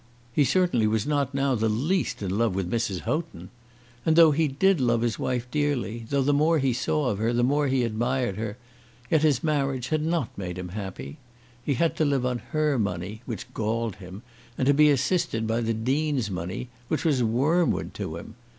He 0.33 0.45
certainly 0.45 0.87
was 0.87 1.05
not 1.05 1.31
now 1.31 1.53
the 1.53 1.69
least 1.69 2.23
in 2.23 2.35
love 2.35 2.55
with 2.55 2.71
Mrs. 2.71 3.01
Houghton. 3.01 3.51
And, 4.03 4.15
though 4.15 4.31
he 4.31 4.47
did 4.47 4.81
love 4.81 5.01
his 5.01 5.19
wife 5.19 5.45
dearly, 5.51 6.07
though 6.09 6.23
the 6.23 6.33
more 6.33 6.57
he 6.57 6.73
saw 6.73 7.09
of 7.09 7.19
her 7.19 7.31
the 7.33 7.43
more 7.43 7.67
he 7.67 7.83
admired 7.83 8.35
her, 8.35 8.57
yet 9.11 9.21
his 9.21 9.43
marriage 9.43 9.89
had 9.89 10.01
not 10.03 10.35
made 10.35 10.57
him 10.57 10.69
happy. 10.69 11.19
He 11.63 11.75
had 11.75 11.95
to 11.97 12.03
live 12.05 12.25
on 12.25 12.39
her 12.49 12.79
money, 12.79 13.21
which 13.27 13.53
galled 13.53 13.97
him, 13.97 14.23
and 14.57 14.65
to 14.65 14.73
be 14.73 14.89
assisted 14.89 15.45
by 15.45 15.61
the 15.61 15.75
Dean's 15.75 16.31
money, 16.31 16.69
which 16.87 17.05
was 17.05 17.21
wormwood 17.21 17.93
to 17.93 18.17
him. 18.17 18.33